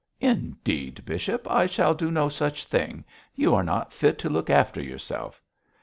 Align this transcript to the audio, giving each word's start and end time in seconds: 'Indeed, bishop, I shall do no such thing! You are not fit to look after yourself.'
'Indeed, 0.19 1.05
bishop, 1.05 1.45
I 1.47 1.67
shall 1.67 1.93
do 1.93 2.09
no 2.09 2.27
such 2.27 2.65
thing! 2.65 3.05
You 3.35 3.53
are 3.53 3.63
not 3.63 3.93
fit 3.93 4.17
to 4.17 4.31
look 4.31 4.49
after 4.49 4.81
yourself.' 4.81 5.43